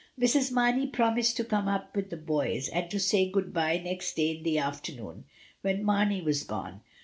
[0.19, 0.51] Mrs.
[0.51, 4.15] Marney pro mised to come up with the boys, and to say good bye next
[4.15, 5.25] day in the afternoon,
[5.61, 6.81] when Marney was gone.